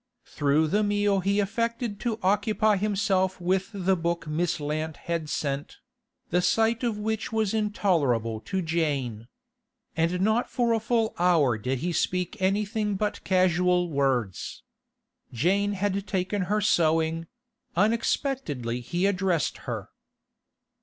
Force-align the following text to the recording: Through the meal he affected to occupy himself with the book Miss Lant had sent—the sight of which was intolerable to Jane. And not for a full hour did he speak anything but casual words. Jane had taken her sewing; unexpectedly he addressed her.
Through 0.25 0.69
the 0.69 0.81
meal 0.81 1.19
he 1.19 1.39
affected 1.39 1.99
to 1.99 2.17
occupy 2.23 2.75
himself 2.75 3.39
with 3.39 3.69
the 3.71 3.95
book 3.95 4.25
Miss 4.25 4.59
Lant 4.59 4.97
had 4.97 5.29
sent—the 5.29 6.41
sight 6.41 6.83
of 6.83 6.97
which 6.97 7.31
was 7.31 7.53
intolerable 7.53 8.39
to 8.39 8.63
Jane. 8.63 9.27
And 9.95 10.19
not 10.21 10.49
for 10.49 10.73
a 10.73 10.79
full 10.79 11.13
hour 11.19 11.55
did 11.59 11.77
he 11.85 11.91
speak 11.91 12.35
anything 12.41 12.95
but 12.95 13.23
casual 13.23 13.91
words. 13.91 14.63
Jane 15.31 15.73
had 15.73 16.07
taken 16.07 16.41
her 16.49 16.61
sewing; 16.61 17.27
unexpectedly 17.75 18.79
he 18.81 19.05
addressed 19.05 19.59
her. 19.69 19.89